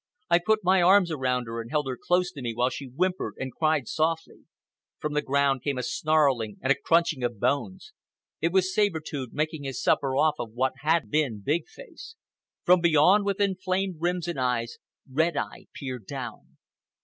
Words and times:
I 0.31 0.39
put 0.43 0.63
my 0.63 0.81
arms 0.81 1.11
around 1.11 1.43
her 1.45 1.61
and 1.61 1.69
held 1.69 1.85
her 1.87 1.95
close 1.95 2.31
to 2.31 2.41
me 2.41 2.55
while 2.55 2.71
she 2.71 2.87
whimpered 2.87 3.35
and 3.37 3.53
cried 3.53 3.87
softly. 3.87 4.45
From 4.97 5.13
the 5.13 5.21
ground 5.21 5.61
came 5.61 5.77
a 5.77 5.83
snarling, 5.83 6.57
and 6.59 6.75
crunching 6.83 7.21
of 7.23 7.39
bones. 7.39 7.93
It 8.41 8.51
was 8.51 8.73
Saber 8.73 8.99
Tooth 8.99 9.29
making 9.31 9.63
his 9.65 9.79
supper 9.79 10.15
off 10.15 10.39
of 10.39 10.53
what 10.53 10.73
had 10.79 11.11
been 11.11 11.41
Big 11.41 11.67
Face. 11.67 12.15
From 12.65 12.81
beyond, 12.81 13.25
with 13.25 13.39
inflamed 13.39 13.97
rims 13.99 14.27
and 14.27 14.39
eyes, 14.39 14.79
Red 15.07 15.37
Eye 15.37 15.67
peered 15.71 16.07
down. 16.07 16.57